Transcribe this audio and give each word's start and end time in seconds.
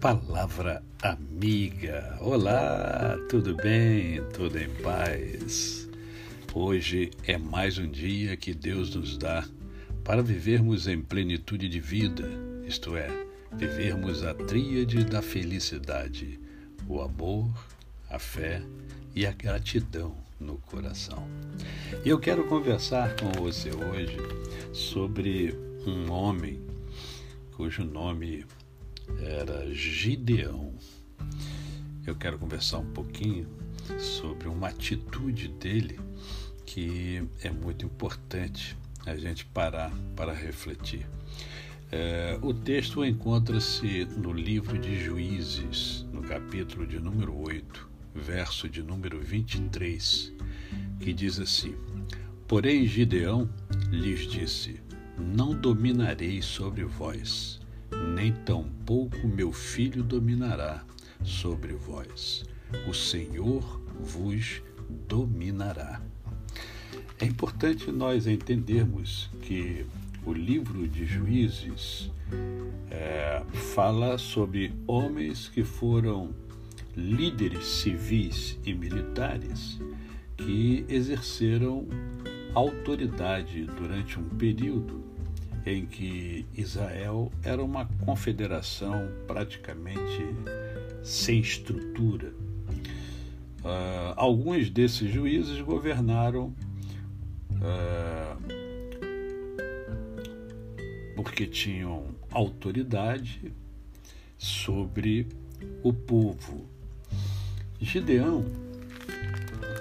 Palavra 0.00 0.82
Amiga. 1.02 2.16
Olá, 2.22 3.18
tudo 3.28 3.54
bem? 3.54 4.22
Tudo 4.32 4.58
em 4.58 4.70
paz? 4.76 5.90
Hoje 6.54 7.10
é 7.26 7.36
mais 7.36 7.76
um 7.76 7.86
dia 7.86 8.34
que 8.34 8.54
Deus 8.54 8.94
nos 8.94 9.18
dá 9.18 9.46
para 10.02 10.22
vivermos 10.22 10.86
em 10.88 11.02
plenitude 11.02 11.68
de 11.68 11.78
vida, 11.78 12.26
isto 12.66 12.96
é, 12.96 13.10
vivermos 13.52 14.24
a 14.24 14.32
tríade 14.32 15.04
da 15.04 15.20
felicidade, 15.20 16.40
o 16.88 17.02
amor, 17.02 17.52
a 18.08 18.18
fé 18.18 18.62
e 19.14 19.26
a 19.26 19.32
gratidão 19.32 20.16
no 20.40 20.56
coração. 20.56 21.28
E 22.02 22.08
eu 22.08 22.18
quero 22.18 22.44
conversar 22.44 23.14
com 23.16 23.30
você 23.32 23.68
hoje 23.68 24.16
sobre 24.72 25.54
um 25.86 26.10
homem 26.10 26.58
cujo 27.54 27.84
nome 27.84 28.46
era 29.18 29.72
Gideão. 29.72 30.74
Eu 32.06 32.14
quero 32.16 32.38
conversar 32.38 32.78
um 32.78 32.90
pouquinho 32.92 33.48
sobre 33.98 34.48
uma 34.48 34.68
atitude 34.68 35.48
dele 35.48 35.98
que 36.64 37.22
é 37.42 37.50
muito 37.50 37.84
importante 37.84 38.76
a 39.06 39.16
gente 39.16 39.44
parar 39.46 39.92
para 40.14 40.32
refletir. 40.32 41.06
É, 41.92 42.38
o 42.40 42.54
texto 42.54 43.04
encontra-se 43.04 44.04
no 44.16 44.32
livro 44.32 44.78
de 44.78 45.02
Juízes, 45.02 46.06
no 46.12 46.22
capítulo 46.22 46.86
de 46.86 47.00
número 47.00 47.36
8, 47.36 47.88
verso 48.14 48.68
de 48.68 48.82
número 48.82 49.20
23, 49.20 50.32
que 51.00 51.12
diz 51.12 51.40
assim: 51.40 51.74
Porém, 52.46 52.86
Gideão 52.86 53.50
lhes 53.90 54.20
disse: 54.20 54.80
Não 55.18 55.52
dominarei 55.52 56.40
sobre 56.40 56.84
vós, 56.84 57.59
nem 58.14 58.32
tampouco 58.32 59.26
meu 59.26 59.52
filho 59.52 60.02
dominará 60.02 60.84
sobre 61.22 61.74
vós. 61.74 62.44
O 62.88 62.94
Senhor 62.94 63.80
vos 64.00 64.62
dominará. 65.08 66.00
É 67.18 67.24
importante 67.24 67.90
nós 67.90 68.26
entendermos 68.26 69.30
que 69.42 69.84
o 70.24 70.32
livro 70.32 70.86
de 70.88 71.04
Juízes 71.04 72.10
é, 72.90 73.42
fala 73.74 74.18
sobre 74.18 74.72
homens 74.86 75.48
que 75.48 75.64
foram 75.64 76.34
líderes 76.96 77.64
civis 77.64 78.58
e 78.64 78.74
militares 78.74 79.80
que 80.36 80.84
exerceram 80.88 81.86
autoridade 82.54 83.64
durante 83.64 84.18
um 84.18 84.24
período 84.24 85.09
em 85.66 85.86
que 85.86 86.46
Israel 86.56 87.30
era 87.42 87.62
uma 87.62 87.86
confederação 88.04 89.08
praticamente 89.26 90.24
sem 91.02 91.40
estrutura. 91.40 92.32
Uh, 93.62 94.14
alguns 94.16 94.70
desses 94.70 95.12
juízes 95.12 95.60
governaram 95.60 96.54
uh, 97.56 98.60
porque 101.14 101.46
tinham 101.46 102.06
autoridade 102.30 103.52
sobre 104.38 105.26
o 105.82 105.92
povo. 105.92 106.66
Gideão 107.78 108.46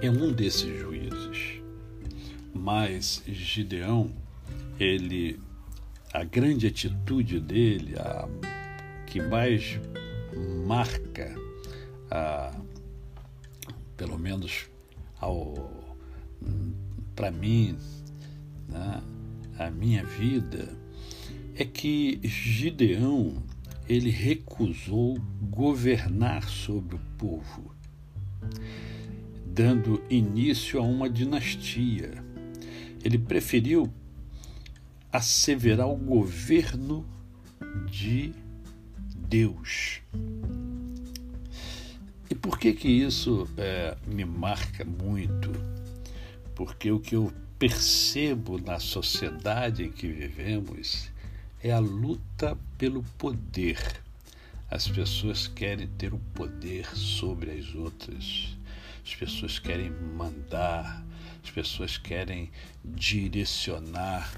é 0.00 0.08
um 0.08 0.32
desses 0.32 0.78
juízes, 0.78 1.60
mas 2.54 3.22
Gideão 3.26 4.12
ele 4.78 5.40
a 6.14 6.22
grande 6.22 6.68
atitude 6.68 7.40
dele, 7.40 7.96
a 7.98 8.28
que 9.04 9.20
mais 9.20 9.80
marca, 10.64 11.34
a, 12.08 12.56
pelo 13.96 14.16
menos 14.16 14.70
para 17.16 17.32
mim, 17.32 17.76
né, 18.68 19.02
a 19.58 19.70
minha 19.72 20.04
vida, 20.04 20.68
é 21.56 21.64
que 21.64 22.20
Gideão 22.22 23.42
ele 23.88 24.10
recusou 24.10 25.18
governar 25.42 26.48
sobre 26.48 26.94
o 26.94 27.00
povo, 27.18 27.74
dando 29.44 30.00
início 30.08 30.78
a 30.78 30.82
uma 30.82 31.10
dinastia. 31.10 32.12
Ele 33.04 33.18
preferiu 33.18 33.92
asseverar 35.14 35.86
o 35.86 35.94
governo 35.94 37.06
de 37.88 38.32
Deus. 39.14 40.00
E 42.28 42.34
por 42.34 42.58
que 42.58 42.72
que 42.72 42.88
isso 42.88 43.48
é, 43.56 43.96
me 44.08 44.24
marca 44.24 44.84
muito? 44.84 45.52
Porque 46.56 46.90
o 46.90 46.98
que 46.98 47.14
eu 47.14 47.32
percebo 47.60 48.58
na 48.58 48.80
sociedade 48.80 49.84
em 49.84 49.92
que 49.92 50.08
vivemos 50.08 51.08
é 51.62 51.70
a 51.70 51.78
luta 51.78 52.58
pelo 52.76 53.04
poder. 53.16 53.78
As 54.68 54.88
pessoas 54.88 55.46
querem 55.46 55.86
ter 55.86 56.12
o 56.12 56.18
poder 56.34 56.86
sobre 56.96 57.52
as 57.52 57.72
outras. 57.72 58.56
As 59.06 59.14
pessoas 59.14 59.60
querem 59.60 59.92
mandar, 59.92 61.06
as 61.44 61.50
pessoas 61.52 61.96
querem 61.96 62.50
direcionar 62.84 64.28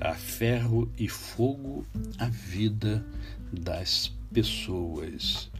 a 0.00 0.14
ferro 0.14 0.90
e 0.98 1.08
fogo 1.08 1.86
a 2.18 2.28
vida 2.28 3.04
das 3.52 4.12
pessoas. 4.32 5.50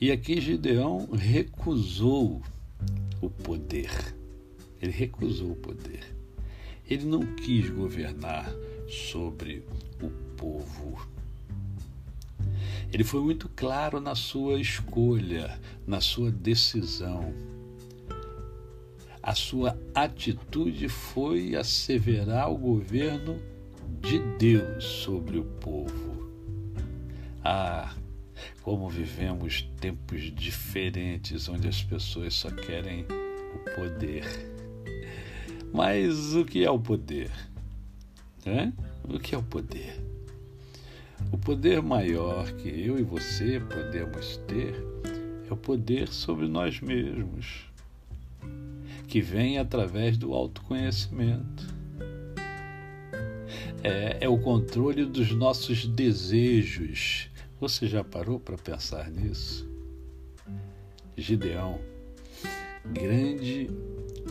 E 0.00 0.10
aqui 0.12 0.40
Gideão 0.40 1.08
recusou 1.12 2.42
o 3.20 3.28
poder. 3.28 4.14
Ele 4.80 4.92
recusou 4.92 5.52
o 5.52 5.56
poder. 5.56 6.14
Ele 6.88 7.04
não 7.04 7.20
quis 7.34 7.68
governar 7.68 8.50
sobre 8.88 9.64
o 10.00 10.08
povo. 10.36 11.08
Ele 12.92 13.04
foi 13.04 13.20
muito 13.20 13.50
claro 13.50 14.00
na 14.00 14.14
sua 14.14 14.60
escolha, 14.60 15.60
na 15.86 16.00
sua 16.00 16.30
decisão 16.30 17.34
a 19.28 19.34
sua 19.34 19.78
atitude 19.94 20.88
foi 20.88 21.54
asseverar 21.54 22.50
o 22.50 22.56
governo 22.56 23.38
de 24.00 24.18
Deus 24.38 24.82
sobre 24.82 25.36
o 25.36 25.44
povo. 25.44 26.32
Ah, 27.44 27.94
como 28.62 28.88
vivemos 28.88 29.68
tempos 29.82 30.34
diferentes 30.34 31.46
onde 31.46 31.68
as 31.68 31.82
pessoas 31.82 32.32
só 32.32 32.50
querem 32.50 33.02
o 33.02 33.74
poder. 33.76 34.24
Mas 35.74 36.34
o 36.34 36.42
que 36.42 36.64
é 36.64 36.70
o 36.70 36.80
poder? 36.80 37.30
O 39.04 39.18
que 39.18 39.34
é 39.34 39.38
o 39.38 39.42
poder? 39.42 40.02
O 41.30 41.36
poder 41.36 41.82
maior 41.82 42.50
que 42.52 42.68
eu 42.70 42.98
e 42.98 43.02
você 43.02 43.60
podemos 43.60 44.38
ter 44.48 44.74
é 45.46 45.52
o 45.52 45.56
poder 45.56 46.08
sobre 46.08 46.48
nós 46.48 46.80
mesmos 46.80 47.68
que 49.08 49.22
vem 49.22 49.58
através 49.58 50.18
do 50.18 50.34
autoconhecimento. 50.34 51.66
É, 53.82 54.18
é 54.20 54.28
o 54.28 54.38
controle 54.38 55.06
dos 55.06 55.32
nossos 55.32 55.86
desejos. 55.86 57.30
Você 57.58 57.88
já 57.88 58.04
parou 58.04 58.38
para 58.38 58.58
pensar 58.58 59.10
nisso? 59.10 59.66
Gideão, 61.16 61.80
grande 62.92 63.70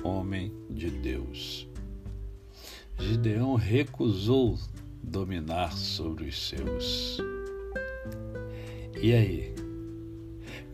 homem 0.04 0.54
de 0.70 0.92
Deus. 0.92 1.68
Gideão 3.00 3.56
recusou 3.56 4.60
dominar 5.02 5.72
sobre 5.74 6.26
os 6.26 6.50
seus. 6.50 7.18
E 9.02 9.12
aí? 9.14 9.56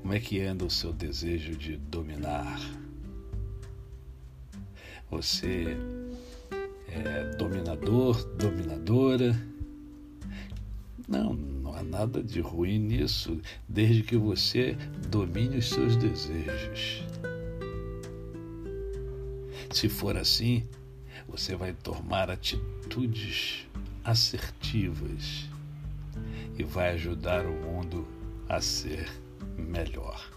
Como 0.01 0.13
é 0.13 0.19
que 0.19 0.41
anda 0.41 0.65
o 0.65 0.69
seu 0.69 0.91
desejo 0.91 1.55
de 1.55 1.77
dominar? 1.77 2.82
Você 5.13 5.77
é 6.87 7.35
dominador, 7.37 8.25
dominadora. 8.35 9.39
Não, 11.07 11.35
não 11.35 11.75
há 11.75 11.83
nada 11.83 12.23
de 12.23 12.41
ruim 12.41 12.79
nisso, 12.79 13.39
desde 13.69 14.01
que 14.01 14.17
você 14.17 14.75
domine 15.09 15.57
os 15.57 15.69
seus 15.69 15.95
desejos. 15.95 17.03
Se 19.71 19.87
for 19.87 20.17
assim, 20.17 20.67
você 21.27 21.55
vai 21.55 21.73
tomar 21.73 22.31
atitudes 22.31 23.67
assertivas 24.03 25.47
e 26.57 26.63
vai 26.63 26.93
ajudar 26.93 27.45
o 27.45 27.53
mundo 27.53 28.07
a 28.49 28.59
ser 28.59 29.07
melhor. 29.59 30.27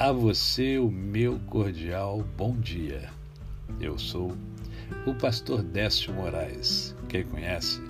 A 0.00 0.12
você 0.12 0.78
o 0.78 0.90
meu 0.90 1.38
cordial 1.40 2.24
bom 2.34 2.56
dia. 2.58 3.10
Eu 3.78 3.98
sou 3.98 4.34
o 5.04 5.14
pastor 5.14 5.62
Décio 5.62 6.14
Moraes. 6.14 6.96
Quem 7.06 7.22
conhece, 7.22 7.82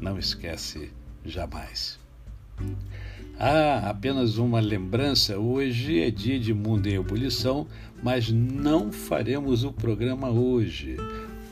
não 0.00 0.16
esquece 0.16 0.92
jamais. 1.24 1.98
Ah, 3.36 3.90
apenas 3.90 4.38
uma 4.38 4.60
lembrança: 4.60 5.40
hoje 5.40 6.00
é 6.00 6.08
dia 6.08 6.38
de 6.38 6.54
Mundo 6.54 6.86
em 6.86 6.94
Ebulição, 6.94 7.66
mas 8.00 8.30
não 8.30 8.92
faremos 8.92 9.64
o 9.64 9.72
programa 9.72 10.30
hoje. 10.30 10.96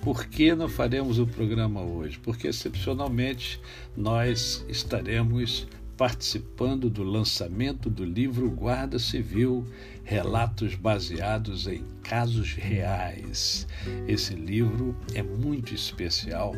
Por 0.00 0.26
que 0.26 0.54
não 0.54 0.68
faremos 0.68 1.18
o 1.18 1.26
programa 1.26 1.82
hoje? 1.82 2.20
Porque, 2.20 2.46
excepcionalmente, 2.46 3.60
nós 3.96 4.64
estaremos 4.68 5.66
participando 5.96 6.90
do 6.90 7.02
lançamento 7.02 7.88
do 7.88 8.04
livro 8.04 8.50
Guarda 8.50 8.98
Civil 8.98 9.66
Relatos 10.02 10.74
baseados 10.74 11.66
em 11.66 11.84
casos 12.02 12.52
reais. 12.54 13.66
Esse 14.06 14.34
livro 14.34 14.94
é 15.14 15.22
muito 15.22 15.74
especial 15.74 16.54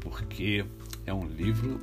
porque 0.00 0.64
é 1.06 1.12
um 1.12 1.26
livro 1.26 1.80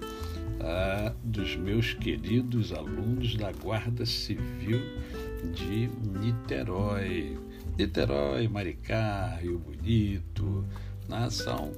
ah, 0.60 1.14
dos 1.24 1.56
meus 1.56 1.94
queridos 1.94 2.74
alunos 2.74 3.36
da 3.36 3.52
Guarda 3.52 4.06
Civil 4.06 4.82
de 5.54 5.90
Niterói. 6.20 7.38
Niterói, 7.78 8.48
Maricá, 8.48 9.38
Rio 9.40 9.60
Bonito, 9.60 10.66
né? 11.08 11.30
são 11.30 11.72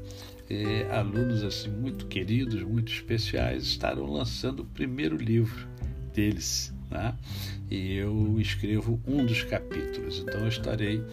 alunos 0.92 1.44
assim 1.44 1.70
muito 1.70 2.08
queridos, 2.08 2.64
muito 2.64 2.92
especiais, 2.92 3.64
estarão 3.64 4.06
lançando 4.06 4.62
o 4.62 4.66
primeiro 4.66 5.16
livro 5.16 5.68
deles. 6.14 6.74
Né? 6.90 7.16
E 7.70 7.96
eu 7.96 8.40
escrevo 8.40 9.00
um 9.06 9.26
dos 9.26 9.44
capítulos. 9.44 10.20
Então 10.20 10.42
eu 10.42 10.48
estarei 10.48 11.04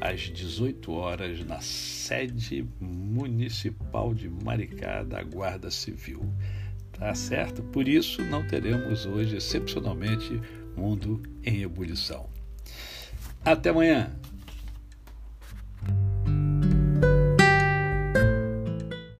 às 0.00 0.20
18 0.22 0.92
horas 0.92 1.44
na 1.44 1.60
sede 1.60 2.66
municipal 2.80 4.14
de 4.14 4.28
Maricá 4.28 5.02
da 5.02 5.22
Guarda 5.22 5.70
Civil. 5.70 6.22
Tá 6.92 7.14
certo? 7.14 7.62
Por 7.62 7.88
isso 7.88 8.22
não 8.24 8.46
teremos 8.46 9.06
hoje, 9.06 9.36
excepcionalmente, 9.36 10.40
Mundo 10.76 11.22
em 11.42 11.62
Ebulição. 11.62 12.28
Até 13.44 13.70
amanhã! 13.70 14.12